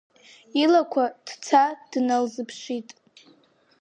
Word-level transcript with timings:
Илақәа 0.61 1.03
ҭца 1.25 1.63
дналзыԥшит. 1.91 2.89